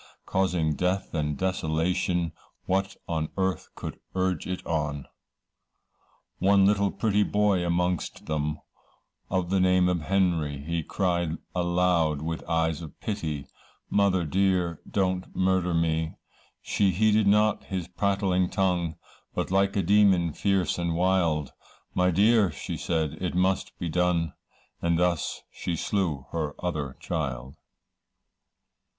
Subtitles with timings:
[0.25, 2.31] Causing death and desolation,
[2.65, 5.05] What on earth could urge it on?
[6.39, 8.57] One little pretty boy amongst them,
[9.29, 13.45] Of the name of Henry, He cried aloud with eyes of pity,
[13.91, 16.15] 'Mother, dear, don't murder me,'
[16.63, 18.95] She heeded not his prattling tongue,
[19.35, 21.51] But like a demon fierce and wild,
[21.93, 24.33] 'My dear,' said she, 'it must be done,'
[24.81, 27.53] And thus she slew her other child.